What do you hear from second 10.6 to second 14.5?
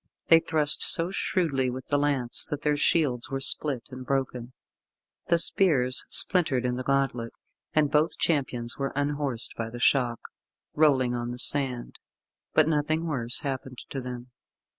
rolling on the sand; but nothing worse happened to them.